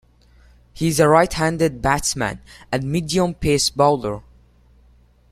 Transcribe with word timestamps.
He 0.73 0.87
is 0.87 0.99
a 0.99 1.07
right-handed 1.07 1.79
batsman 1.79 2.41
and 2.71 2.85
medium-pace 2.91 3.69
bowler. 3.69 4.23